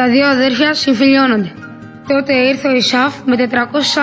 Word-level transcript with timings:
Τα 0.00 0.08
δύο 0.08 0.26
αδέρφια 0.26 0.74
συμφιλιώνονται. 0.74 1.52
Τότε 2.08 2.32
ήρθε 2.34 2.68
ο 2.68 2.74
Ισάφ 2.74 3.14
με 3.24 3.36
400 3.36 3.44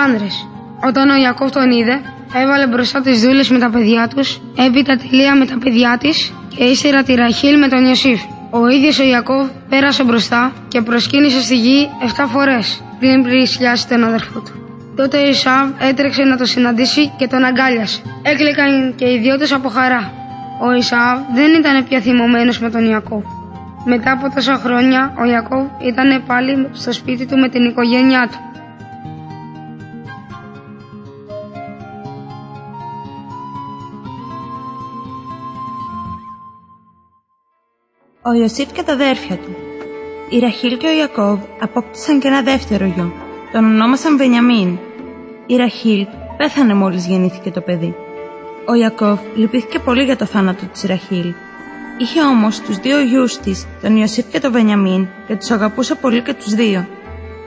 άνδρες. 0.06 0.48
Όταν 0.86 1.10
ο 1.10 1.16
Ιακώβ 1.16 1.50
τον 1.50 1.70
είδε, 1.70 2.00
έβαλε 2.34 2.66
μπροστά 2.66 3.00
τις 3.00 3.20
δούλες 3.20 3.50
με 3.50 3.58
τα 3.58 3.70
παιδιά 3.70 4.08
τους, 4.14 4.40
έπειτα 4.66 4.96
τη 4.96 5.06
Λία 5.06 5.34
με 5.34 5.46
τα 5.46 5.58
παιδιά 5.58 5.98
της 6.00 6.32
και 6.56 6.64
ύστερα 6.64 7.02
τη 7.02 7.14
Ραχήλ 7.14 7.58
με 7.58 7.68
τον 7.68 7.84
Ιωσήφ. 7.84 8.20
Ο 8.50 8.68
ίδιος 8.68 8.98
ο 8.98 9.04
Ιακώβ 9.04 9.46
πέρασε 9.68 10.04
μπροστά 10.04 10.52
και 10.68 10.80
προσκύνησε 10.80 11.40
στη 11.40 11.56
γη 11.56 11.88
7 12.16 12.24
φορές 12.32 12.82
πριν 12.98 13.22
πλησιάσει 13.22 13.88
τον 13.88 14.04
αδερφό 14.04 14.40
του. 14.40 14.52
Τότε 14.96 15.18
ο 15.18 15.28
Ισάβ 15.28 15.68
έτρεξε 15.78 16.22
να 16.22 16.36
το 16.36 16.44
συναντήσει 16.44 17.12
και 17.18 17.26
τον 17.26 17.44
αγκάλιασε. 17.44 18.02
Έκλαικαν 18.22 18.94
και 18.96 19.04
οι 19.04 19.18
δυο 19.18 19.36
από 19.54 19.68
χαρά. 19.68 20.12
Ο 20.60 20.72
Ισάβ 20.72 21.18
δεν 21.34 21.52
ήταν 21.58 21.84
πια 21.88 22.00
θυμωμένος 22.00 22.58
με 22.58 22.70
τον 22.70 22.84
Ιακώβ. 22.90 23.22
Μετά 23.90 24.12
από 24.12 24.34
τόσα 24.34 24.54
χρόνια, 24.54 25.14
ο 25.18 25.24
Ιακώβ 25.24 25.66
ήταν 25.82 26.24
πάλι 26.26 26.68
στο 26.72 26.92
σπίτι 26.92 27.26
του 27.26 27.38
με 27.38 27.48
την 27.48 27.64
οικογένειά 27.64 28.28
του. 28.28 28.38
Ο 38.22 38.32
Ιωσήφ 38.32 38.72
και 38.72 38.82
τα 38.82 38.92
αδέρφια 38.92 39.36
του. 39.36 39.56
Η 40.30 40.38
Ραχήλ 40.38 40.76
και 40.76 40.86
ο 40.86 40.92
Ιακώβ 40.92 41.38
απόκτησαν 41.60 42.20
και 42.20 42.28
ένα 42.28 42.42
δεύτερο 42.42 42.84
γιο. 42.84 43.12
Τον 43.52 43.64
ονόμασαν 43.64 44.16
Βενιαμίν. 44.16 44.78
Η 45.46 45.56
Ραχήλ 45.56 46.06
πέθανε 46.36 46.74
μόλις 46.74 47.06
γεννήθηκε 47.06 47.50
το 47.50 47.60
παιδί. 47.60 47.94
Ο 48.68 48.74
Ιακώβ 48.74 49.18
λυπήθηκε 49.34 49.78
πολύ 49.78 50.02
για 50.02 50.16
το 50.16 50.24
θάνατο 50.24 50.66
της 50.66 50.82
Ραχήλ. 50.82 51.34
Είχε 52.00 52.20
όμως 52.22 52.60
τους 52.60 52.76
δύο 52.76 53.00
γιους 53.00 53.38
της, 53.38 53.66
τον 53.82 53.96
Ιωσήφ 53.96 54.26
και 54.26 54.40
τον 54.40 54.52
Βενιαμίν, 54.52 55.06
και 55.26 55.36
τους 55.36 55.50
αγαπούσε 55.50 55.94
πολύ 55.94 56.22
και 56.22 56.34
τους 56.34 56.54
δύο. 56.54 56.88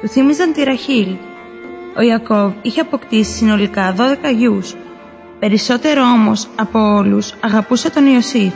Του 0.02 0.08
θύμιζαν 0.08 0.54
τη 0.54 0.64
Ραχήλ. 0.64 1.16
Ο 1.98 2.02
Ιακώβ 2.02 2.52
είχε 2.62 2.82
αποκτήσει 2.82 3.32
συνολικά 3.32 3.96
12 3.98 4.32
γιους. 4.36 4.76
Περισσότερο 5.40 6.02
όμως 6.02 6.48
από 6.56 6.80
όλους 6.80 7.34
αγαπούσε 7.40 7.92
τον 7.92 8.06
Ιωσήφ. 8.06 8.54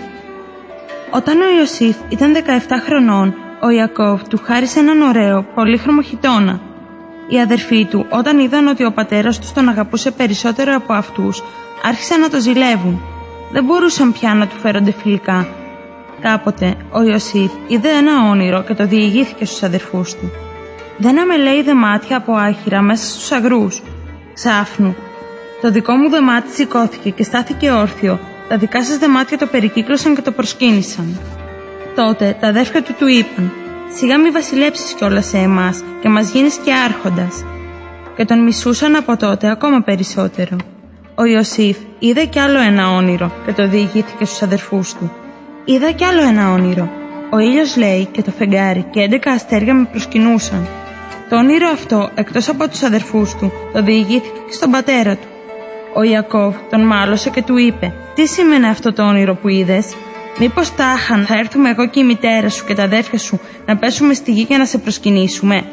Όταν 1.12 1.42
ο 1.42 1.58
Ιωσήφ 1.60 1.96
ήταν 2.10 2.34
17 2.34 2.80
χρονών, 2.86 3.36
ο 3.62 3.70
Ιακώβ 3.70 4.22
του 4.22 4.40
χάρισε 4.44 4.80
έναν 4.80 5.02
ωραίο, 5.02 5.46
πολύχρωμο 5.56 6.02
χιτώνα. 6.02 6.60
Οι 7.28 7.40
αδερφοί 7.40 7.86
του, 7.86 8.06
όταν 8.10 8.40
είδαν 8.40 8.68
ότι 8.68 8.86
ο 8.86 8.92
πατέρας 8.92 9.40
τους 9.40 9.52
τον 9.52 9.70
αγαπούσε 9.70 10.12
περισσότερο 10.12 10.76
από 10.76 10.94
αυτούς, 10.94 11.44
άρχισαν 11.84 12.20
να 12.20 12.30
το 12.30 12.40
ζηλεύουν. 12.40 13.02
Δεν 13.52 13.64
μπορούσαν 13.64 14.12
πια 14.12 14.34
να 14.34 14.48
του 14.48 14.56
φέρονται 14.56 14.92
φιλικά. 14.92 15.48
Κάποτε, 16.22 16.76
ο 16.92 17.04
Ιωσήφ 17.04 17.52
είδε 17.68 17.90
ένα 17.90 18.30
όνειρο 18.30 18.64
και 18.64 18.74
το 18.74 18.86
διηγήθηκε 18.86 19.46
στους 19.46 19.64
αδερφούς 19.64 20.14
του. 20.14 20.32
Δέναμε, 20.98 21.38
λέει, 21.38 21.62
δεμάτια 21.62 22.18
από 22.18 22.34
άχυρα 22.34 22.82
μέσα 22.82 23.06
στους 23.06 23.32
αγρούς. 23.32 23.82
Ξάφνου. 24.34 24.96
Το 25.62 25.72
δικό 25.72 25.94
μου 25.96 26.10
δεμάτι 26.10 26.50
σηκώθηκε 26.50 27.10
και 27.10 27.24
στάθηκε 27.24 27.72
όρθιο 27.72 28.20
τα 28.48 28.58
δικά 28.58 28.84
σας 28.84 28.98
δεμάτια 28.98 29.38
το 29.38 29.46
περικύκλωσαν 29.46 30.16
και 30.16 30.22
το 30.22 30.32
προσκύνησαν. 30.32 31.20
Τότε 31.96 32.38
τα 32.40 32.48
αδέρφια 32.48 32.84
του 32.84 32.96
του 33.00 33.08
είπαν: 33.08 33.52
Σιγά 33.98 34.20
μη 34.20 34.30
βασιλέψεις 34.30 34.94
κιόλας 34.94 35.26
σε 35.26 35.38
εμάς 35.38 35.84
και 36.02 36.10
μας 36.10 36.30
γίνεις 36.30 36.56
και 36.56 36.74
άρχοντας. 36.74 37.46
Και 38.16 38.26
τον 38.26 38.44
μισούσαν 38.44 38.96
από 38.96 39.18
τότε 39.18 39.50
ακόμα 39.50 39.82
περισσότερο. 39.82 40.56
Ο 41.16 41.26
Ιωσήφ 41.26 41.78
είδε 42.00 42.26
κι 42.26 42.40
άλλο 42.40 42.60
ένα 42.60 42.90
όνειρο 42.90 43.32
και 43.46 43.54
το 43.54 43.68
διηγήθηκε 43.68 44.26
στους 44.26 44.42
αδερφούς 44.42 44.94
του. 44.94 45.12
Είδα 45.66 45.92
κι 45.92 46.04
άλλο 46.04 46.22
ένα 46.22 46.52
όνειρο. 46.52 46.90
Ο 47.32 47.40
ήλιος 47.40 47.78
λέει 47.78 48.08
και 48.12 48.22
το 48.22 48.32
φεγγάρι 48.32 48.86
και 48.92 49.00
έντεκα 49.00 49.32
αστέρια 49.32 49.74
με 49.74 49.88
προσκυνούσαν. 49.92 50.68
Το 51.30 51.38
όνειρο 51.38 51.68
αυτό, 51.68 52.10
εκτός 52.16 52.50
από 52.50 52.70
τους 52.70 52.84
αδερφούς 52.84 53.36
του, 53.36 53.52
το 53.74 53.84
διηγήθηκε 53.84 54.40
και 54.48 54.54
στον 54.54 54.72
πατέρα 54.72 55.16
του. 55.16 55.28
Ο 55.96 56.04
Ιακώβ 56.04 56.56
τον 56.70 56.86
μάλωσε 56.86 57.30
και 57.30 57.44
του 57.44 57.58
είπε: 57.58 57.94
Τι 58.16 58.28
σημαίνει 58.28 58.68
αυτό 58.68 58.94
το 58.94 59.04
όνειρο 59.04 59.36
που 59.36 59.48
είδες, 59.48 59.96
Μήπως 60.40 60.76
τάχαν 60.76 61.26
θα 61.26 61.38
έρθουμε 61.38 61.70
εγώ 61.70 61.88
και 61.88 62.00
η 62.00 62.04
μητέρα 62.04 62.50
σου 62.50 62.66
και 62.66 62.74
τα 62.74 62.84
αδέρφια 62.84 63.20
σου 63.20 63.40
να 63.66 63.78
πέσουμε 63.78 64.14
στη 64.14 64.32
γη 64.32 64.46
και 64.46 64.58
να 64.58 64.66
σε 64.66 64.78
προσκυνήσουμε; 64.78 65.64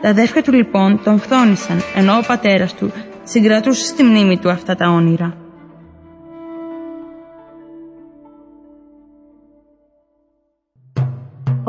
Τα 0.00 0.08
αδέρφια 0.08 0.42
του 0.42 0.52
λοιπόν 0.52 1.00
τον 1.04 1.18
φθόνησαν, 1.20 1.82
ενώ 1.94 2.16
ο 2.16 2.22
πατέρας 2.26 2.74
του 2.74 2.92
συγκρατούσε 3.22 3.84
στη 3.84 4.02
μνήμη 4.02 4.38
του 4.38 4.50
αυτά 4.50 4.74
τα 4.74 4.88
όνειρα. 4.88 5.39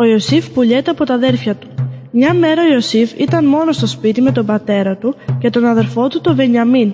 Ο 0.01 0.06
Ιωσήφ 0.06 0.50
πουλιέται 0.50 0.91
από 0.91 1.06
τα 1.06 1.13
αδέρφια 1.13 1.56
του. 1.56 1.67
Μια 2.12 2.34
μέρα 2.34 2.62
ο 2.62 2.73
Ιωσήφ 2.73 3.12
ήταν 3.17 3.45
μόνος 3.45 3.75
στο 3.75 3.88
σπίτι 3.88 4.22
με 4.22 4.31
τον 4.31 4.45
πατέρα 4.45 4.95
του 4.95 5.16
και 5.39 5.50
τον 5.50 5.66
αδερφό 5.66 6.07
του 6.07 6.22
τον 6.22 6.35
Βενιαμίν 6.35 6.94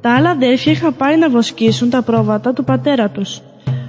τα 0.00 0.14
άλλα 0.14 0.30
αδέρφια 0.30 0.72
είχαν 0.72 0.96
πάει 0.96 1.16
να 1.16 1.28
βοσκήσουν 1.28 1.90
τα 1.90 2.02
πρόβατα 2.02 2.52
του 2.52 2.64
πατέρα 2.64 3.08
τους. 3.08 3.40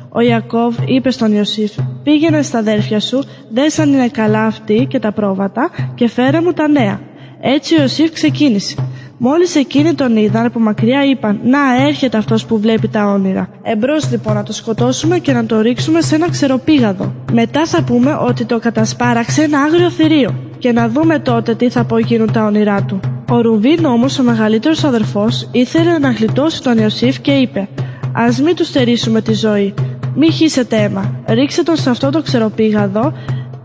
Ο 0.10 0.20
Ιακώβ 0.22 0.76
είπε 0.86 1.12
στον 1.12 1.34
Ιωσήφ 1.34 1.72
«Πήγαινε 2.04 2.42
στα 2.42 2.58
αδέρφια 2.58 3.00
σου, 3.00 3.24
δες 3.50 3.80
αν 3.80 3.94
είναι 3.94 4.08
καλά 4.08 4.46
αυτοί 4.46 4.86
και 4.90 5.00
τα 5.00 5.12
πρόβατα 5.12 5.70
και 5.96 6.08
φέρε 6.08 6.42
μου 6.42 6.54
τα 6.54 6.68
νέα». 6.68 7.00
Έτσι 7.42 7.76
ο 7.76 7.82
Ιωσήφ 7.82 8.12
ξεκίνησε. 8.12 8.76
Μόλις 9.24 9.56
εκείνοι 9.56 9.94
τον 9.94 10.18
είδαν 10.18 10.46
από 10.46 10.60
μακριά 10.60 11.06
είπαν 11.06 11.40
«Να 11.44 11.86
έρχεται 11.88 12.18
αυτός 12.18 12.46
που 12.46 12.60
βλέπει 12.60 12.88
τα 12.88 13.06
όνειρα». 13.06 13.50
Εμπρός 13.62 14.12
λοιπόν 14.12 14.34
να 14.34 14.44
το 14.44 14.54
σκοτώσουμε 14.54 15.20
και 15.20 15.34
να 15.34 15.46
το 15.46 15.62
ρίξουμε 15.62 16.02
σε 16.02 16.16
ένα 16.16 16.30
ξεροπήγαδο. 16.30 17.14
Μετά 17.32 17.66
θα 17.66 17.84
πούμε 17.84 18.18
ότι 18.22 18.46
το 18.46 18.60
κατασπάραξε 18.60 19.44
ένα 19.44 19.60
άγριο 19.60 19.90
θηρίο 19.90 20.34
και 20.58 20.72
να 20.72 20.90
δούμε 20.90 21.20
τότε 21.20 21.56
τι 21.56 21.70
θα 21.70 21.82
απογίνουν 21.82 22.32
τα 22.32 22.46
όνειρά 22.46 22.84
του. 22.84 23.00
Ο 23.32 23.42
Ρουβίν 23.42 23.86
όμως, 23.86 24.20
ο 24.20 24.24
μεγαλύτερος 24.24 24.84
αδερφός, 24.84 25.50
ήθελε 25.52 26.00
να 26.00 26.12
γλιτώσει 26.12 26.64
τον 26.64 26.78
Ιωσήφ 26.78 27.20
και 27.20 27.32
είπε: 27.32 27.68
Α 28.14 28.42
μην 28.44 28.56
τους 28.56 28.68
στερήσουμε 28.68 29.22
τη 29.22 29.34
ζωή. 29.34 29.74
Μη 30.16 30.32
χύσετε 30.32 30.76
αίμα. 30.76 31.24
Ρίξτε 31.28 31.64
τον 31.64 31.76
σε 31.76 31.90
αυτό 31.90 32.10
το 32.10 32.22
ξεροπήγαδο 32.22 33.14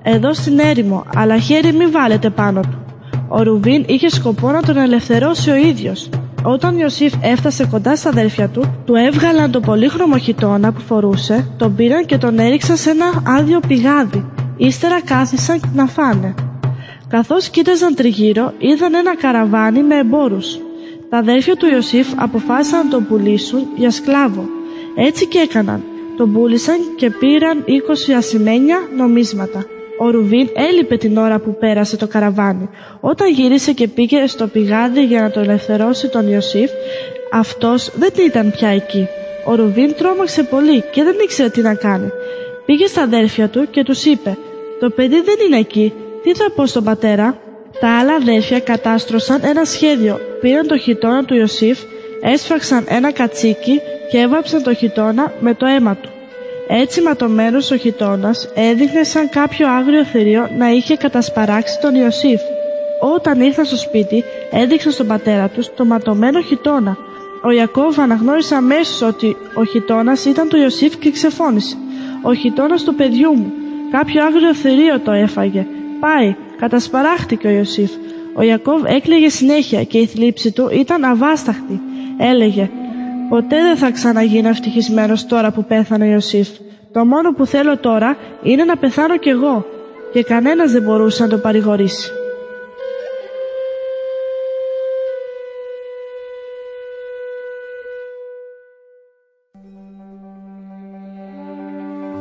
εδώ 0.03 0.34
στην 0.34 0.59
έρημο, 0.59 1.05
αλλά 1.15 1.39
χέρι 1.39 1.72
μην 1.72 1.91
βάλετε 1.91 2.31
πάνω 2.31 2.61
του. 2.61 2.85
Ο 3.28 3.42
Ρουβίν 3.42 3.84
είχε 3.87 4.09
σκοπό 4.09 4.50
να 4.50 4.62
τον 4.62 4.76
ελευθερώσει 4.76 5.50
ο 5.50 5.56
ίδιος. 5.56 6.09
Όταν 6.42 6.76
ο 6.76 6.78
Ιωσήφ 6.78 7.12
έφτασε 7.20 7.66
κοντά 7.66 7.97
στα 7.97 8.09
αδέρφια 8.09 8.48
του, 8.48 8.82
του 8.84 8.94
έβγαλαν 8.94 9.50
το 9.50 9.60
πολύχρωμο 9.60 10.19
χιτόνα 10.19 10.72
που 10.72 10.81
φορούσε, 10.81 11.50
τον 11.56 11.75
πήραν 11.75 12.06
και 12.06 12.19
τον 12.19 12.38
έριξαν 12.38 12.76
σε 12.76 12.91
ένα 12.91 13.22
άδειο 13.26 13.60
πηγάδι. 13.69 14.26
Ύστερα 14.56 15.00
κάθισαν 15.03 15.60
να 15.75 15.86
φάνε. 15.86 16.34
Καθώς 17.09 17.48
κοίταζαν 17.48 17.94
τριγύρω, 17.94 18.53
είδαν 18.59 18.94
ένα 18.94 19.16
καραβάνι 19.16 19.82
με 19.82 19.98
εμπόρους. 19.98 20.59
Τα 21.10 21.19
αδέρφια 21.19 21.56
του 21.56 21.66
Ιωσήφ 21.66 22.09
αποφάσισαν 22.16 22.84
να 22.84 22.91
τον 22.91 23.06
πουλήσουν 23.06 23.66
για 23.76 23.91
σκλάβο. 23.91 24.48
Έτσι 24.97 25.26
και 25.26 25.38
έκαναν. 25.38 25.82
Τον 26.16 26.32
πούλησαν 26.32 26.76
και 26.97 27.10
πήραν 27.10 27.65
20 27.66 28.12
ασημένια 28.16 28.78
νομίσματα. 28.97 29.65
Ο 29.99 30.11
Ρουβίν 30.11 30.49
έλειπε 30.55 30.97
την 30.97 31.17
ώρα 31.17 31.39
που 31.39 31.57
πέρασε 31.59 31.97
το 31.97 32.07
καραβάνι. 32.07 32.69
Όταν 33.01 33.29
γύρισε 33.29 33.73
και 33.73 33.89
πήγε 33.89 34.27
στο 34.27 34.47
πηγάδι 34.47 35.05
για 35.05 35.21
να 35.21 35.31
το 35.31 35.41
ελευθερώσει 35.41 36.09
τον 36.09 36.29
Ιωσήφ, 36.29 36.71
αυτός 37.33 37.91
δεν 37.97 38.11
ήταν 38.27 38.51
πια 38.51 38.69
εκεί. 38.69 39.09
Ο 39.45 39.55
Ρουβίν 39.55 39.95
τρόμαξε 39.97 40.43
πολύ 40.43 40.83
και 40.93 41.03
δεν 41.03 41.15
ήξερε 41.23 41.49
τι 41.49 41.61
να 41.61 41.75
κάνει. 41.75 42.11
Πήγε 42.67 42.87
στα 42.87 43.03
αδέρφια 43.03 43.49
του 43.49 43.71
και 43.71 43.83
τους 43.83 44.05
είπε 44.05 44.37
«Το 44.81 44.91
παιδί 44.91 45.21
δεν 45.21 45.34
είναι 45.47 45.59
εκεί, 45.59 45.93
τι 46.23 46.34
θα 46.34 46.51
πω 46.55 46.67
στον 46.67 46.84
πατέρα; 46.84 47.39
Τα 47.81 47.99
άλλα 47.99 48.15
αδέρφια 48.15 48.61
κατάστρωσαν 48.61 49.41
ένα 49.45 49.65
σχέδιο. 49.65 50.21
Πήραν 50.41 50.67
το 50.67 50.77
χιτόνα 50.77 51.25
του 51.25 51.34
Ιωσήφ, 51.34 51.78
έσφαξαν 52.23 52.84
ένα 52.89 53.13
κατσίκι 53.13 53.81
και 54.11 54.19
έβαψαν 54.19 54.63
το 54.63 54.75
χιτόνα 54.75 55.33
με 55.41 55.55
το 55.55 55.67
αίμα 55.67 55.97
του. 55.97 56.11
Έτσι 56.69 57.03
ματωμένο 57.03 57.59
ο 57.72 57.77
χιτόνα 57.77 58.31
έδειχνε 58.54 59.03
σαν 59.03 59.28
κάποιο 59.28 59.69
άγριο 59.69 60.04
θηρίο 60.04 60.49
να 60.59 60.71
είχε 60.71 60.97
κατασπαράξει 60.97 61.80
τον 61.80 61.95
Ιωσήφ. 61.95 62.41
Όταν 63.01 63.41
ήρθαν 63.41 63.65
στο 63.65 63.77
σπίτι, 63.77 64.24
έδειξαν 64.51 64.92
στον 64.92 65.07
πατέρα 65.07 65.48
τους 65.48 65.74
το 65.74 65.84
ματωμένο 65.84 66.41
χιτόνα. 66.41 66.97
Ο 67.42 67.51
Ιακώβ 67.51 68.01
αναγνώρισε 68.01 68.54
αμέσως 68.54 69.03
ότι 69.03 69.36
ο 69.54 69.65
χιτόνα 69.65 70.13
ήταν 70.27 70.48
του 70.48 70.57
Ιωσήφ 70.57 70.97
και 70.97 71.10
ξεφώνησε. 71.10 71.77
Ο 72.22 72.34
χιτόνα 72.34 72.77
του 72.77 72.95
παιδιού 72.95 73.34
μου. 73.34 73.53
Κάποιο 73.91 74.24
άγριο 74.24 74.54
θηρίο 74.54 75.01
το 75.01 75.13
έφαγε. 75.13 75.66
Πάει, 76.01 76.34
κατασπαράχτηκε 76.59 77.47
ο 77.47 77.51
Ιωσήφ. 77.51 77.91
Ο 78.34 78.42
Ιακώβ 78.42 78.84
έκλαιγε 78.84 79.28
συνέχεια 79.28 79.84
και 79.84 79.98
η 79.98 80.07
θλίψη 80.07 80.53
του 80.53 80.68
ήταν 80.72 81.04
αβάσταχτη. 81.04 81.80
Έλεγε 82.18 82.71
«Ποτέ 83.28 83.63
δεν 83.63 83.77
θα 83.77 83.91
ξαναγίνω 83.91 84.49
ευτυχισμένος 84.49 85.27
τώρα 85.27 85.51
που 85.53 85.65
πέθανε 85.65 86.05
ο 86.05 86.11
Ιωσήφ. 86.11 86.49
Το 86.93 87.05
μόνο 87.05 87.33
που 87.33 87.47
θέλω 87.47 87.78
τώρα 87.78 88.17
είναι 88.43 88.65
να 88.65 88.77
πεθάνω 88.77 89.17
κι 89.19 89.28
εγώ» 89.28 89.65
και 90.13 90.23
κανένας 90.23 90.73
δεν 90.73 90.83
μπορούσε 90.83 91.23
να 91.23 91.28
το 91.28 91.39
παρηγορήσει. 91.39 92.11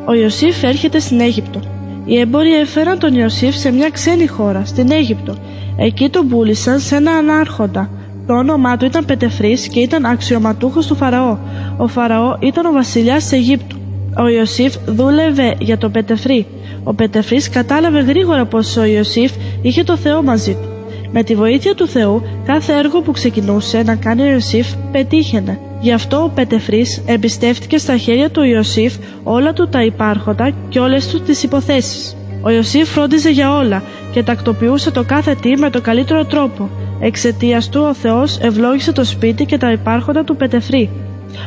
Ο 0.07 0.13
Ιωσήφ 0.13 0.63
έρχεται 0.63 0.99
στην 0.99 1.19
Αίγυπτο 1.19 1.59
Οι 2.05 2.19
έμποροι 2.19 2.53
έφεραν 2.53 2.99
τον 2.99 3.13
Ιωσήφ 3.13 3.55
σε 3.55 3.71
μια 3.71 3.89
ξένη 3.89 4.27
χώρα, 4.27 4.65
στην 4.65 4.91
Αίγυπτο. 4.91 5.35
Εκεί 5.77 6.09
τον 6.09 6.27
πούλησαν 6.27 6.79
σε 6.79 6.95
ένα 6.95 7.11
ανάρχοντα. 7.11 7.89
Το 8.27 8.33
όνομά 8.33 8.77
του 8.77 8.85
ήταν 8.85 9.05
Πετεφρής 9.05 9.67
και 9.67 9.79
ήταν 9.79 10.05
αξιωματούχος 10.05 10.87
του 10.87 10.95
Φαραώ. 10.95 11.37
Ο 11.77 11.87
Φαραώ 11.87 12.37
ήταν 12.39 12.65
ο 12.65 12.71
βασιλιάς 12.71 13.23
της 13.23 13.31
Αιγύπτου. 13.31 13.77
Ο 14.17 14.27
Ιωσήφ 14.27 14.75
δούλευε 14.85 15.55
για 15.59 15.77
τον 15.77 15.91
Πετεφρή. 15.91 16.45
Ο 16.83 16.93
Πετεφρής 16.93 17.49
κατάλαβε 17.49 17.99
γρήγορα 17.99 18.45
πως 18.45 18.77
ο 18.77 18.83
Ιωσήφ 18.83 19.31
είχε 19.61 19.83
το 19.83 19.97
Θεό 19.97 20.23
μαζί 20.23 20.53
του. 20.53 20.69
Με 21.11 21.23
τη 21.23 21.35
βοήθεια 21.35 21.75
του 21.75 21.87
Θεού, 21.87 22.21
κάθε 22.45 22.73
έργο 22.73 23.01
που 23.01 23.11
ξεκινούσε 23.11 23.81
να 23.85 23.95
κάνει 23.95 24.21
ο 24.21 24.25
Ιωσήφ 24.25 24.67
πετύχαινε. 24.91 25.59
Γι' 25.79 25.91
αυτό 25.91 26.23
ο 26.23 26.29
Πετεφρής 26.29 27.03
εμπιστεύτηκε 27.05 27.77
στα 27.77 27.97
χέρια 27.97 28.29
του 28.29 28.43
Ιωσήφ 28.43 28.93
όλα 29.23 29.53
του 29.53 29.67
τα 29.67 29.83
υπάρχοντα 29.83 30.51
και 30.69 30.79
όλες 30.79 31.07
του 31.07 31.21
τις 31.21 31.43
υποθέσεις. 31.43 32.15
Ο 32.41 32.49
Ιωσήφ 32.49 32.89
φρόντιζε 32.89 33.29
για 33.29 33.57
όλα 33.57 33.83
και 34.11 34.23
τακτοποιούσε 34.23 34.91
το 34.91 35.03
κάθε 35.03 35.35
τι 35.41 35.57
με 35.57 35.69
τον 35.69 35.81
καλύτερο 35.81 36.25
τρόπο. 36.25 36.69
Εξαιτίας 36.99 37.69
του 37.69 37.81
ο 37.89 37.93
Θεός 37.93 38.37
ευλόγησε 38.39 38.91
το 38.91 39.03
σπίτι 39.03 39.45
και 39.45 39.57
τα 39.57 39.71
υπάρχοντα 39.71 40.23
του 40.23 40.35
Πετεφρή. 40.35 40.89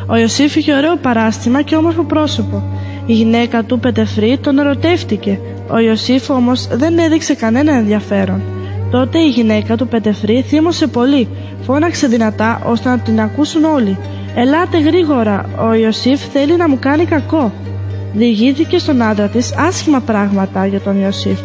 Ο 0.06 0.17
Ιωσήφ 0.17 0.56
είχε 0.56 0.75
ωραίο 0.75 0.97
παράστημα 0.97 1.62
και 1.62 1.77
όμορφο 1.77 2.03
πρόσωπο. 2.03 2.62
Η 3.06 3.12
γυναίκα 3.12 3.65
του 3.65 3.79
Πετεφρή 3.79 4.39
τον 4.39 4.59
ερωτεύτηκε. 4.59 5.41
Ο 5.71 5.79
Ιωσήφ 5.79 6.31
όμως 6.31 6.67
δεν 6.67 6.99
έδειξε 6.99 7.35
κανένα 7.35 7.75
ενδιαφέρον. 7.75 8.43
Τότε 8.91 9.19
η 9.19 9.29
γυναίκα 9.29 9.77
του 9.77 9.89
Πετεφρή 9.89 10.43
θύμωσε 10.43 10.87
πολύ. 10.87 11.29
Φώναξε 11.62 12.06
δυνατά 12.06 12.61
ώστε 12.67 12.89
να 12.89 12.99
την 12.99 13.21
ακούσουν 13.21 13.65
όλοι. 13.65 13.99
Ελάτε 14.35 14.79
γρήγορα, 14.79 15.45
ο 15.69 15.75
Ιωσήφ 15.75 16.21
θέλει 16.33 16.56
να 16.56 16.69
μου 16.69 16.79
κάνει 16.79 17.05
κακό. 17.05 17.53
Διηγήθηκε 18.12 18.79
στον 18.79 19.03
άντρα 19.03 19.29
της 19.29 19.55
άσχημα 19.56 20.00
πράγματα 20.00 20.67
για 20.67 20.81
τον 20.81 21.00
Ιωσήφ. 21.00 21.39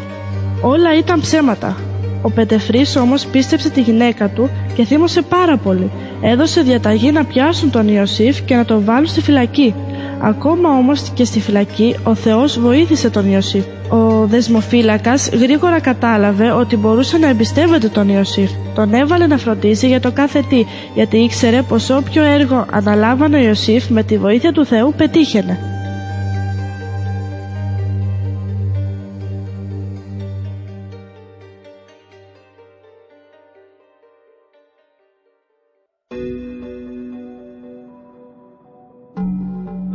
Όλα 0.62 0.98
ήταν 0.98 1.20
ψέματα. 1.20 1.78
Ο 2.26 2.30
Πετεφρής 2.30 2.96
όμως 2.96 3.26
πίστεψε 3.26 3.70
τη 3.70 3.82
γυναίκα 3.82 4.30
του 4.30 4.50
και 4.76 4.86
θύμωσε 4.86 5.22
πάρα 5.22 5.58
πολύ. 5.58 5.92
Έδωσε 6.22 6.62
διαταγή 6.62 7.12
να 7.12 7.24
πιάσουν 7.24 7.72
τον 7.72 7.88
Ιωσήφ 7.88 8.42
και 8.42 8.56
να 8.56 8.66
τον 8.66 8.84
βάλουν 8.86 9.08
στη 9.08 9.22
φυλακή. 9.22 9.76
Ακόμα 10.20 10.70
όμως 10.70 11.12
και 11.14 11.26
στη 11.26 11.40
φυλακή 11.40 11.96
ο 12.04 12.16
Θεός 12.16 12.60
βοήθησε 12.60 13.10
τον 13.10 13.32
Ιωσήφ. 13.32 13.64
Ο 13.90 14.26
δεσμοφύλακας 14.26 15.30
γρήγορα 15.30 15.80
κατάλαβε 15.80 16.52
ότι 16.52 16.76
μπορούσε 16.76 17.18
να 17.18 17.30
εμπιστεύεται 17.30 17.88
τον 17.88 18.10
Ιωσήφ. 18.10 18.52
Τον 18.76 18.94
έβαλε 18.94 19.28
να 19.28 19.38
φροντίζει 19.38 19.88
για 19.88 20.00
το 20.00 20.12
κάθε 20.12 20.44
τι, 20.50 20.66
γιατί 20.96 21.18
ήξερε 21.18 21.62
πως 21.62 21.90
όποιο 21.90 22.24
έργο 22.24 22.66
αναλάβανε 22.72 23.38
ο 23.38 23.42
Ιωσήφ 23.42 23.90
με 23.90 24.04
τη 24.04 24.18
βοήθεια 24.18 24.52
του 24.52 24.66
Θεού 24.66 24.94
πετύχαινε. 24.98 25.73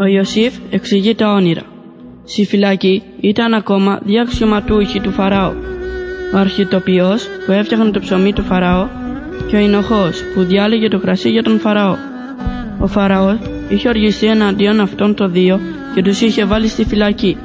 Ο 0.00 0.04
Ιωσήφ 0.06 0.54
εξηγεί 0.70 1.14
τα 1.14 1.32
όνειρα. 1.32 1.62
Στη 2.24 2.44
φυλακή 2.44 3.02
ήταν 3.20 3.54
ακόμα 3.54 4.00
δύο 4.04 4.20
αξιωματούχοι 4.20 5.00
του 5.00 5.10
Φαράω. 5.10 5.52
Ο 6.34 6.38
αρχιτοποιός 6.38 7.28
που 7.46 7.52
έφτιαχνε 7.52 7.90
το 7.90 8.00
ψωμί 8.00 8.32
του 8.32 8.42
Φαράω 8.42 8.86
και 9.48 9.56
ο 9.56 9.58
Ινοχός 9.58 10.22
που 10.34 10.42
διάλεγε 10.42 10.88
το 10.88 10.98
κρασί 10.98 11.30
για 11.30 11.42
τον 11.42 11.58
Φαράω. 11.58 11.96
Ο 12.80 12.86
Φαράω 12.86 13.36
είχε 13.68 13.88
οργιστεί 13.88 14.26
εναντίον 14.26 14.80
αυτών 14.80 15.14
των 15.14 15.32
δύο 15.32 15.60
και 15.94 16.02
τους 16.02 16.20
είχε 16.20 16.44
βάλει 16.44 16.68
στη 16.68 16.84
φυλακή. 16.84 17.36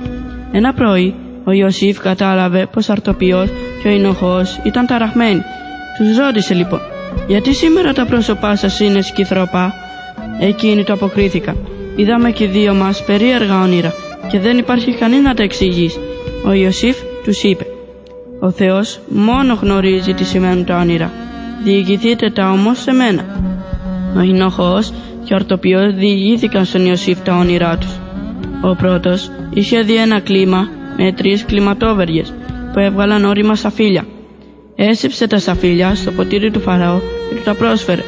Ένα 0.52 0.74
πρωί 0.74 1.16
ο 1.44 1.52
Ιωσήφ 1.52 2.00
κατάλαβε 2.00 2.68
πως 2.72 2.90
ο 2.90 2.92
αρτοπιός 2.92 3.50
και 3.82 3.88
ο 3.88 3.92
Ινοχός 3.92 4.60
ήταν 4.64 4.86
ταραχμένοι. 4.86 5.42
Τους 5.98 6.18
ρώτησε 6.18 6.54
λοιπόν 6.54 6.80
«Γιατί 7.28 7.54
σήμερα 7.54 7.94
τα 7.94 8.06
πρόσωπά 8.06 8.56
σας 8.56 8.80
είναι 8.80 9.02
σκυθροπά» 9.02 9.74
Εκείνοι 10.40 10.84
το 10.84 10.94
αποκρίθηκαν 10.94 11.73
Είδαμε 11.96 12.32
και 12.32 12.48
δύο 12.48 12.74
μας 12.74 13.04
περίεργα 13.06 13.62
όνειρα 13.62 13.94
και 14.32 14.40
δεν 14.40 14.58
υπάρχει 14.58 14.94
κανείς 14.94 15.22
να 15.22 15.34
τα 15.34 15.44
εξηγήσει. 15.44 16.00
Ο 16.46 16.52
Ιωσήφ 16.54 16.98
τους 17.24 17.44
είπε 17.44 17.66
«Ο 18.40 18.52
Θεός 18.52 19.00
μόνο 19.08 19.58
γνωρίζει 19.62 20.14
τι 20.14 20.24
σημαίνουν 20.24 20.66
τα 20.66 20.80
όνειρα. 20.80 21.12
Διηγηθείτε 21.64 22.30
τα 22.30 22.52
όμως 22.52 22.82
σε 22.82 22.92
μένα». 22.92 23.26
Ο 24.18 24.22
Ινοχός 24.22 24.94
και 25.24 25.34
ο 25.34 25.36
Ορτοπιός 25.36 25.94
διηγήθηκαν 25.94 26.66
στον 26.66 26.86
Ιωσήφ 26.86 27.20
τα 27.20 27.36
όνειρά 27.36 27.78
τους. 27.78 28.00
Ο 28.62 28.76
πρώτος 28.76 29.32
είχε 29.54 29.82
δει 29.82 29.96
ένα 29.96 30.20
κλίμα 30.20 30.70
με 30.98 31.12
τρεις 31.12 31.46
κλιματόβεργες 31.46 32.34
που 32.74 32.80
έβγαλαν 32.80 33.26
όρημα 33.26 33.56
σαφίλια. 33.56 34.06
Έσυψε 34.76 35.28
τα 35.28 35.40
σαφίλια 35.40 35.96
στο 35.96 36.12
ποτήρι 36.12 36.52
του 36.52 36.60
Φαραώ 36.60 37.00
και 37.30 37.36
του 37.36 37.42
τα 37.44 37.54
πρόσφερε. 37.54 38.02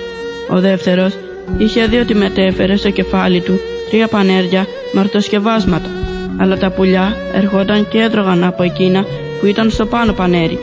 Ο 0.50 0.60
δεύτερος 0.60 1.14
είχε 1.58 1.86
δει 1.86 1.98
ότι 1.98 2.16
μετέφερε 2.16 2.76
στο 2.76 2.90
κεφάλι 2.90 3.42
του 3.42 3.60
τρία 3.96 4.08
πανέρια 4.08 4.66
με 4.94 5.00
αρτοσκευάσματα, 5.00 5.90
αλλά 6.38 6.58
τα 6.58 6.72
πουλιά 6.72 7.16
ερχόταν 7.34 7.88
και 7.88 8.02
έτρωγαν 8.02 8.44
από 8.44 8.64
εκείνα 8.64 9.06
που 9.40 9.46
ήταν 9.46 9.70
στο 9.70 9.86
πάνω 9.86 10.14
πανέρι. 10.14 10.60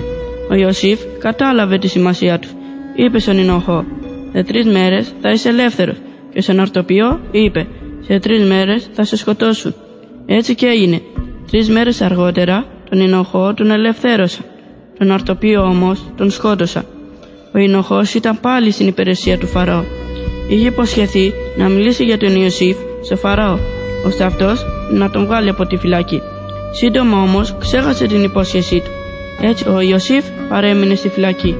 Ο 0.51 0.55
Ιωσήφ 0.55 1.01
κατάλαβε 1.19 1.79
τη 1.79 1.89
σημασία 1.89 2.39
τους. 2.39 2.51
Είπε 2.97 3.19
στον 3.19 3.39
Ινοχό, 3.39 3.85
σε 4.33 4.43
τρεις 4.43 4.67
μέρες 4.67 5.15
θα 5.21 5.31
είσαι 5.31 5.49
ελεύθερος. 5.49 5.97
Και 6.33 6.41
στον 6.41 6.61
αρτοπιό 6.61 7.21
είπε, 7.31 7.67
σε 8.01 8.19
τρεις 8.19 8.45
μέρες 8.45 8.89
θα 8.93 9.05
σε 9.05 9.17
σκοτώσουν. 9.17 9.75
Έτσι 10.27 10.55
και 10.55 10.67
έγινε. 10.67 11.01
Τρεις 11.51 11.69
μέρες 11.69 12.01
αργότερα 12.01 12.67
τον 12.91 13.01
Ινοχό 13.01 13.55
τον 13.55 13.71
ελευθέρωσαν. 13.71 14.45
Τον 14.99 15.11
αρτοπιό 15.11 15.63
όμως 15.63 16.13
τον 16.17 16.31
σκότωσαν. 16.31 16.85
Ο 17.55 17.59
Ινοχός 17.59 18.15
ήταν 18.15 18.41
πάλι 18.41 18.71
στην 18.71 18.87
υπηρεσία 18.87 19.39
του 19.39 19.47
Φαραώ. 19.47 19.85
Είχε 20.49 20.67
υποσχεθεί 20.67 21.33
να 21.57 21.69
μιλήσει 21.69 22.05
για 22.05 22.19
τον 22.19 22.37
Ιωσήφ 22.37 22.77
σε 23.03 23.15
Φαραώ, 23.15 23.59
ώστε 24.07 24.25
αυτός 24.25 24.67
να 24.93 25.11
τον 25.11 25.27
βγάλει 25.27 25.49
από 25.49 25.67
τη 25.67 25.77
φυλακή. 25.77 26.23
Σύντομα 26.71 27.23
όμως 27.23 27.57
ξέχασε 27.59 28.07
την 28.07 28.23
υπόσχεσή 28.23 28.81
του. 28.81 28.91
Έτσι 29.41 29.69
ο 29.69 29.81
Ιωσήφ 29.81 30.25
παρέμεινε 30.49 30.95
στη 30.95 31.09
φυλακή. 31.09 31.57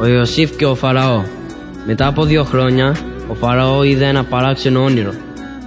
Ο 0.00 0.06
Ιωσήφ 0.06 0.56
και 0.56 0.66
ο 0.66 0.74
Φαραώ 0.74 1.22
Μετά 1.86 2.06
από 2.06 2.24
δύο 2.24 2.44
χρόνια 2.44 2.96
ο 3.28 3.34
Φαραώ 3.34 3.82
είδε 3.82 4.06
ένα 4.06 4.24
παράξενο 4.24 4.82
όνειρο. 4.82 5.12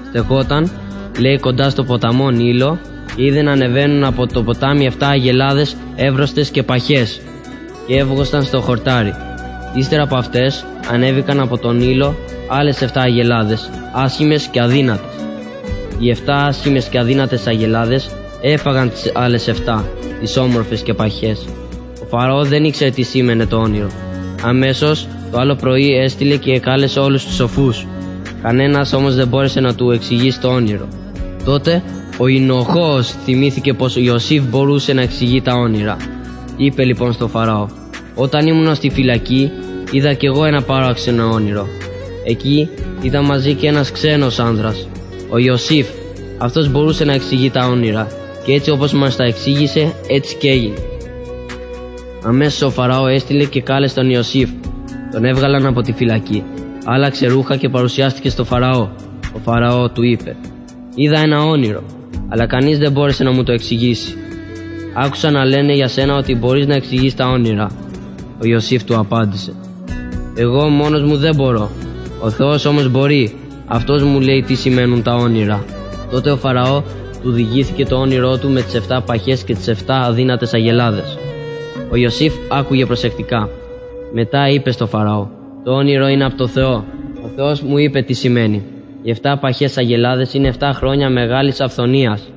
Στεκόταν, 0.09 0.71
λέει 1.19 1.39
κοντά 1.39 1.69
στο 1.69 1.83
ποταμό 1.83 2.31
Νείλο 2.31 2.79
και 3.15 3.25
είδε 3.25 3.41
να 3.41 3.51
ανεβαίνουν 3.51 4.03
από 4.03 4.27
το 4.27 4.43
ποτάμι 4.43 4.89
7 4.91 4.95
αγελάδες 4.99 5.77
εύρωστες 5.95 6.49
και 6.49 6.63
παχές 6.63 7.21
και 7.87 7.97
έβγωσταν 7.97 8.43
στο 8.43 8.61
χορτάρι. 8.61 9.13
Ύστερα 9.77 10.03
από 10.03 10.15
αυτές 10.15 10.65
ανέβηκαν 10.91 11.39
από 11.39 11.57
τον 11.57 11.81
ήλο 11.81 12.15
άλλες 12.47 12.81
7 12.81 12.87
αγελάδες, 12.93 13.69
άσχημες 13.93 14.47
και 14.51 14.61
αδύνατες. 14.61 15.11
Οι 15.99 16.09
7 16.09 16.33
άσχημες 16.47 16.85
και 16.85 16.99
αδύνατες 16.99 17.47
αγελάδες 17.47 18.09
έφαγαν 18.41 18.89
τις 18.89 19.11
άλλες 19.13 19.47
7, 19.47 19.85
τις 20.19 20.37
όμορφες 20.37 20.81
και 20.81 20.93
παχές. 20.93 21.45
Ο 22.01 22.05
Φαραώ 22.09 22.43
δεν 22.43 22.63
ήξερε 22.63 22.89
τι 22.89 23.01
σήμαινε 23.01 23.45
το 23.45 23.57
όνειρο. 23.57 23.87
Αμέσως 24.43 25.07
το 25.31 25.39
άλλο 25.39 25.55
πρωί 25.55 25.97
έστειλε 25.97 26.35
και 26.35 26.51
εκάλεσε 26.51 26.99
όλους 26.99 27.25
τους 27.25 27.35
σοφούς. 27.35 27.87
Κανένας 28.41 28.93
όμως 28.93 29.15
δεν 29.15 29.27
μπόρεσε 29.27 29.59
να 29.59 29.75
του 29.75 29.91
εξηγήσει 29.91 30.39
το 30.39 30.47
όνειρο. 30.47 30.87
Τότε 31.45 31.83
ο 32.17 32.27
Ινοχός 32.27 33.15
θυμήθηκε 33.23 33.73
πως 33.73 33.95
ο 33.95 33.99
Ιωσήφ 33.99 34.43
μπορούσε 34.43 34.93
να 34.93 35.01
εξηγεί 35.01 35.41
τα 35.41 35.53
όνειρα. 35.53 35.97
Είπε 36.57 36.83
λοιπόν 36.83 37.13
στο 37.13 37.27
Φαραώ 37.27 37.67
όταν 38.15 38.47
ήμουν 38.47 38.75
στη 38.75 38.89
φυλακή 38.89 39.51
είδα 39.91 40.13
κι 40.13 40.25
εγώ 40.25 40.45
ένα 40.45 40.61
παράξενο 40.61 41.29
όνειρο. 41.31 41.67
Εκεί 42.23 42.69
ήταν 43.01 43.25
μαζί 43.25 43.53
και 43.53 43.67
ένας 43.67 43.91
ξένος 43.91 44.39
άνδρας, 44.39 44.87
ο 45.29 45.37
Ιωσήφ. 45.37 45.87
Αυτός 46.37 46.71
μπορούσε 46.71 47.05
να 47.05 47.13
εξηγεί 47.13 47.49
τα 47.49 47.67
όνειρα 47.67 48.07
και 48.45 48.53
έτσι 48.53 48.69
όπως 48.69 48.93
μας 48.93 49.15
τα 49.15 49.23
εξήγησε 49.23 49.93
έτσι 50.07 50.35
και 50.35 50.49
έγινε. 50.49 50.77
Αμέσως 52.23 52.61
ο 52.61 52.69
Φαραώ 52.69 53.07
έστειλε 53.07 53.45
και 53.45 53.61
κάλεσε 53.61 53.95
τον 53.95 54.09
Ιωσήφ. 54.09 54.49
Τον 55.11 55.25
έβγαλαν 55.25 55.65
από 55.65 55.81
τη 55.81 55.91
φυλακή. 55.91 56.43
Άλλαξε 56.85 57.27
ρούχα 57.27 57.55
και 57.57 57.69
παρουσιάστηκε 57.69 58.29
στο 58.29 58.43
Φαραώ. 58.43 58.89
Ο 59.33 59.39
Φαραώ 59.43 59.89
του 59.89 60.03
είπε 60.03 60.35
«Είδα 60.95 61.19
ένα 61.19 61.43
όνειρο, 61.43 61.83
αλλά 62.29 62.47
κανείς 62.47 62.77
δεν 62.77 62.91
μπόρεσε 62.91 63.23
να 63.23 63.31
μου 63.31 63.43
το 63.43 63.51
εξηγήσει. 63.51 64.15
Άκουσα 64.93 65.31
να 65.31 65.45
λένε 65.45 65.73
για 65.73 65.87
σένα 65.87 66.15
ότι 66.15 66.35
μπορείς 66.35 66.67
να 66.67 66.75
εξηγείς 66.75 67.15
τα 67.15 67.27
όνειρα 67.27 67.67
ο 68.41 68.47
Ιωσήφ 68.47 68.83
του 68.83 68.97
απάντησε 68.97 69.53
«Εγώ 70.37 70.67
μόνος 70.69 71.03
μου 71.03 71.17
δεν 71.17 71.35
μπορώ. 71.35 71.69
Ο 72.19 72.29
Θεός 72.29 72.65
όμως 72.65 72.89
μπορεί. 72.89 73.35
Αυτός 73.67 74.03
μου 74.03 74.19
λέει 74.19 74.43
τι 74.47 74.55
σημαίνουν 74.55 75.03
τα 75.03 75.15
όνειρα». 75.15 75.63
Τότε 76.11 76.31
ο 76.31 76.37
Φαραώ 76.37 76.83
του 77.21 77.31
διηγήθηκε 77.31 77.85
το 77.85 77.95
όνειρό 77.95 78.37
του 78.37 78.49
με 78.49 78.61
τις 78.61 78.73
7 78.73 78.99
παχές 79.05 79.43
και 79.43 79.53
τις 79.53 79.67
7 79.67 79.73
αδύνατες 79.87 80.53
αγελάδες. 80.53 81.17
Ο 81.91 81.95
Ιωσήφ 81.95 82.33
άκουγε 82.49 82.85
προσεκτικά. 82.85 83.49
Μετά 84.13 84.49
είπε 84.49 84.71
στο 84.71 84.87
Φαραώ 84.87 85.27
«Το 85.63 85.71
όνειρο 85.71 86.07
είναι 86.07 86.25
από 86.25 86.37
το 86.37 86.47
Θεό. 86.47 86.83
Ο 87.23 87.27
Θεός 87.35 87.61
μου 87.61 87.77
είπε 87.77 88.01
τι 88.01 88.13
σημαίνει. 88.13 88.63
Οι 89.01 89.09
7 89.09 89.37
παχές 89.39 89.77
αγελάδες 89.77 90.33
είναι 90.33 90.47
7 90.47 90.71
χρόνια 90.73 91.09
μεγάλης 91.09 91.61
αυθονίας. 91.61 92.31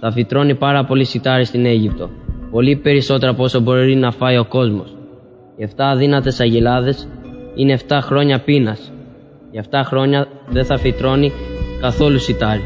Θα 0.00 0.12
φυτρώνει 0.12 0.54
πάρα 0.54 0.84
πολύ 0.84 1.04
σιτάρι 1.04 1.44
στην 1.44 1.66
Αίγυπτο. 1.66 2.10
Πολύ 2.50 2.76
περισσότερα 2.76 3.30
από 3.30 3.42
όσο 3.42 3.60
μπορεί 3.60 3.94
να 3.94 4.10
φάει 4.10 4.38
ο 4.38 4.44
κόσμος. 4.44 4.96
Οι 5.56 5.62
7 5.62 5.68
αδύνατες 5.76 6.40
αγελάδες 6.40 7.08
είναι 7.54 7.78
7 7.88 7.98
χρόνια 8.02 8.38
πείνας. 8.38 8.92
Για 9.50 9.64
7 9.70 9.82
χρόνια 9.84 10.28
δεν 10.48 10.64
θα 10.64 10.78
φυτρώνει 10.78 11.32
καθόλου 11.80 12.18
σιτάρι. 12.18 12.62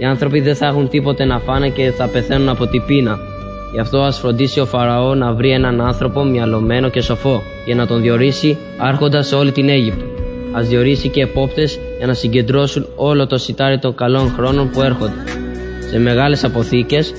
Οι 0.00 0.04
άνθρωποι 0.04 0.40
δεν 0.40 0.56
θα 0.56 0.66
έχουν 0.66 0.88
τίποτε 0.88 1.24
να 1.24 1.38
φάνε 1.38 1.68
και 1.68 1.90
θα 1.90 2.08
πεθαίνουν 2.08 2.48
από 2.48 2.66
την 2.66 2.84
πείνα. 2.86 3.18
Γι' 3.72 3.80
αυτό 3.80 3.98
ας 3.98 4.18
φροντίσει 4.18 4.60
ο 4.60 4.66
Φαραώ 4.66 5.14
να 5.14 5.32
βρει 5.32 5.50
έναν 5.50 5.80
άνθρωπο 5.80 6.24
μυαλωμένο 6.24 6.88
και 6.88 7.00
σοφό 7.00 7.42
και 7.64 7.74
να 7.74 7.86
τον 7.86 8.00
διορίσει 8.00 8.58
άρχοντας 8.78 9.26
σε 9.26 9.34
όλη 9.34 9.52
την 9.52 9.68
Αίγυπτο. 9.68 10.04
Ας 10.52 10.68
διορίσει 10.68 11.08
και 11.08 11.22
επόπτες 11.22 11.78
για 11.98 12.06
να 12.06 12.14
συγκεντρώσουν 12.14 12.86
όλο 12.96 13.26
το 13.26 13.38
σιτάρι 13.38 13.78
των 13.78 13.94
καλών 13.94 14.32
χρόνων 14.36 14.70
που 14.70 14.82
έρχονται. 14.82 15.24
Σε 15.90 15.98
μεγάλες 15.98 16.44
αποθήκες 16.44 17.14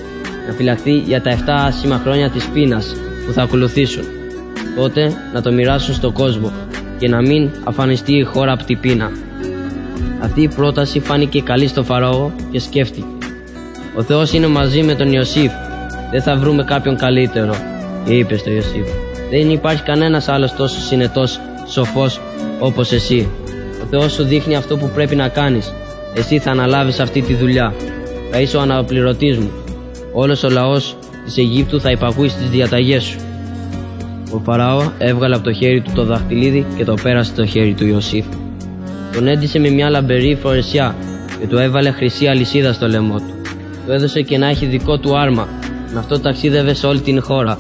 να 0.48 0.54
φυλαχθεί 0.54 0.98
για 0.98 1.22
τα 1.22 1.32
7 1.32 1.36
άσχημα 1.48 1.98
χρόνια 1.98 2.30
της 2.30 2.48
πείνας 2.48 2.96
που 3.26 3.32
θα 3.32 3.42
ακολουθήσουν. 3.42 4.04
Τότε 4.76 5.14
να 5.34 5.42
το 5.42 5.52
μοιράσουν 5.52 5.94
στον 5.94 6.14
κόσμο 6.14 6.52
και 6.98 7.08
να 7.08 7.22
μην 7.22 7.50
αφανιστεί 7.64 8.14
η 8.14 8.24
χώρα 8.24 8.52
από 8.52 8.64
την 8.64 8.80
πείνα. 8.80 9.12
Αυτή 10.22 10.42
η 10.42 10.48
πρόταση 10.48 11.00
φάνηκε 11.00 11.42
καλή 11.42 11.68
στο 11.68 11.84
Φαραώ 11.84 12.32
και 12.52 12.60
σκέφτηκε. 12.60 13.06
Ο 13.96 14.02
Θεός 14.02 14.34
είναι 14.34 14.48
μαζί 14.48 14.84
με 14.84 14.96
τον 14.96 15.12
Ιωσήφ. 15.12 15.52
Δεν 16.12 16.22
θα 16.22 16.36
βρούμε 16.36 16.64
κάποιον 16.64 16.98
καλύτερο, 16.98 17.56
είπε 18.06 18.38
στο 18.38 18.52
Ιωσήφ. 18.52 18.88
Δεν 19.30 19.50
υπάρχει 19.50 19.84
κανένας 19.84 20.28
άλλος 20.28 20.54
τόσο 20.54 20.80
συνετός, 20.80 21.40
σοφός 21.68 22.22
όπως 22.60 22.92
εσύ. 22.92 23.30
Ο 23.84 23.86
Θεός 23.90 24.14
σου 24.14 24.24
δείχνει 24.24 24.56
αυτό 24.56 24.78
που 24.78 24.90
πρέπει 24.94 25.16
να 25.16 25.28
κάνεις. 25.28 25.74
Εσύ 26.16 26.40
θα 26.40 26.52
αναλάβεις 26.52 27.00
αυτή 27.00 27.22
τη 27.22 27.34
δουλειά. 27.34 27.74
Θα 28.32 28.40
είσαι 28.40 28.58
ο 28.58 28.62
αναπληρωτής 28.62 29.38
μου. 29.38 29.52
Όλος 30.14 30.44
ο 30.44 30.50
λαός 30.50 30.96
της 31.26 31.38
Αιγύπτου 31.38 31.82
θα 31.82 31.92
υπακούει 31.92 32.28
στις 32.28 32.50
διαταγές 32.50 33.04
σου. 33.04 33.18
Ο 34.34 34.40
Φαραώ 34.40 34.92
έβγαλε 34.98 35.36
από 35.36 35.44
το 35.44 35.54
χέρι 35.54 35.82
του 35.82 35.92
το 35.96 36.04
δαχτυλίδι 36.04 36.66
και 36.78 36.84
το 36.84 36.94
πέρασε 37.04 37.32
στο 37.32 37.46
χέρι 37.46 37.74
του 37.74 37.88
Ιωσήφ. 37.88 38.26
Τον 39.14 39.28
έντυσε 39.28 39.60
με 39.60 39.70
μια 39.70 39.90
λαμπερή 39.90 40.36
φορεσιά 40.36 40.96
και 41.40 41.48
του 41.48 41.58
έβαλε 41.58 41.92
χρυσή 41.92 42.28
αλυσίδα 42.28 42.74
στο 42.74 42.88
λαιμό 42.88 43.18
του. 43.18 43.34
Του 43.86 43.92
έδωσε 43.92 44.22
και 44.22 44.38
να 44.38 44.48
έχει 44.48 44.66
δικό 44.66 44.98
του 44.98 45.18
άρμα. 45.18 45.48
Με 45.94 46.00
αυτό 46.00 46.20
ταξίδευε 46.20 46.74
σε 46.74 46.88
όλη 46.88 47.00
την 47.00 47.22
χώρα. 47.22 47.58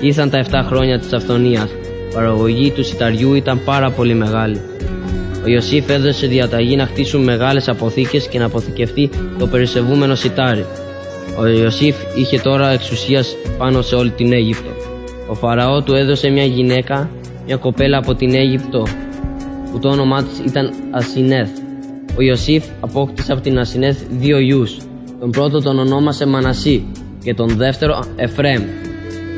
Ήρθαν 0.00 0.30
τα 0.30 0.44
7 0.50 0.62
χρόνια 0.66 0.98
της 0.98 1.12
αυθονίας. 1.12 1.70
Η 2.10 2.14
παραγωγή 2.14 2.70
του 2.70 2.84
σιταριού 2.84 3.34
ήταν 3.34 3.60
πάρα 3.64 3.90
πολύ 3.90 4.14
μεγάλη. 4.14 4.60
Ο 5.44 5.48
Ιωσήφ 5.48 5.88
έδωσε 5.88 6.26
διαταγή 6.26 6.76
να 6.76 6.86
χτίσουν 6.86 7.24
μεγάλες 7.24 7.68
αποθήκες 7.68 8.28
και 8.28 8.38
να 8.38 8.44
αποθηκευτεί 8.44 9.10
το 9.38 9.46
περισεβούμενο 9.46 10.14
σιτάρι. 10.14 10.66
Ο 11.38 11.46
Ιωσήφ 11.46 11.96
είχε 12.14 12.38
τώρα 12.38 12.70
εξουσίας 12.70 13.36
πάνω 13.58 13.82
σε 13.82 13.94
όλη 13.94 14.10
την 14.10 14.32
Αίγυπτο. 14.32 14.95
Ο 15.28 15.34
Φαραώ 15.34 15.82
του 15.82 15.94
έδωσε 15.94 16.28
μια 16.28 16.44
γυναίκα, 16.44 17.10
μια 17.46 17.56
κοπέλα 17.56 17.98
από 17.98 18.14
την 18.14 18.34
Αίγυπτο, 18.34 18.86
που 19.72 19.78
το 19.78 19.88
όνομά 19.88 20.22
της 20.22 20.38
ήταν 20.46 20.70
Ασινέθ. 20.90 21.50
Ο 22.18 22.22
Ιωσήφ 22.22 22.64
απόκτησε 22.80 23.32
από 23.32 23.40
την 23.40 23.58
Ασινέθ 23.58 24.02
δύο 24.10 24.38
γιους. 24.38 24.76
Τον 25.20 25.30
πρώτο 25.30 25.62
τον 25.62 25.78
ονόμασε 25.78 26.26
Μανασί 26.26 26.86
και 27.24 27.34
τον 27.34 27.48
δεύτερο 27.48 28.04
Εφρέμ. 28.16 28.62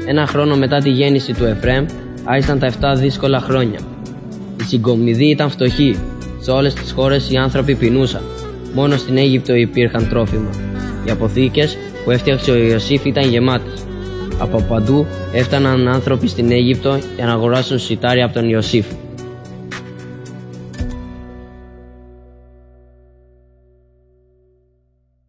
Ένα 0.06 0.26
χρόνο 0.26 0.56
μετά 0.56 0.78
τη 0.78 0.90
γέννηση 0.90 1.32
του 1.32 1.44
Εφρέμ 1.44 1.86
άρχισαν 2.24 2.58
τα 2.58 2.66
7 2.66 2.96
δύσκολα 2.96 3.40
χρόνια. 3.40 3.78
Η 4.60 4.62
συγκομιδή 4.62 5.26
ήταν 5.26 5.50
φτωχή. 5.50 5.96
Σε 6.40 6.50
όλες 6.50 6.74
τις 6.74 6.92
χώρες 6.92 7.30
οι 7.30 7.36
άνθρωποι 7.36 7.74
πεινούσαν. 7.74 8.22
Μόνο 8.74 8.96
στην 8.96 9.16
Αίγυπτο 9.16 9.54
υπήρχαν 9.54 10.08
τρόφιμα. 10.08 10.50
Οι 11.06 11.10
αποθήκες 11.10 11.76
που 12.04 12.10
έφτιαξε 12.10 12.50
ο 12.50 12.56
Ιωσήφ 12.56 13.04
ήταν 13.04 13.28
γεμάτες. 13.28 13.87
Από 14.38 14.62
παντού 14.68 15.06
έφταναν 15.32 15.88
άνθρωποι 15.88 16.28
στην 16.28 16.50
Αίγυπτο 16.52 16.98
για 17.16 17.26
να 17.26 17.32
αγοράσουν 17.32 17.78
σιτάρια 17.78 18.24
από 18.24 18.34
τον 18.34 18.48
Ιωσήφ. 18.48 18.86